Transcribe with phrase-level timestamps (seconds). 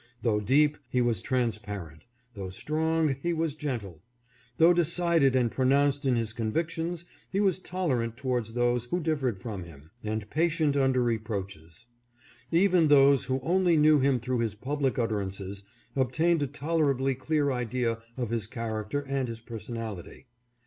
[0.23, 4.01] Though deep, he was transparent; though strong, he was gentle;
[4.57, 9.39] though decided and pronounced in his convictions, he was toler ant towards those who differed
[9.39, 11.85] from him, and patient under reproaches.
[12.51, 15.61] Even those who only knew him through his public utterances
[15.95, 20.25] obtained a tolerably clear idea of his character and his personality.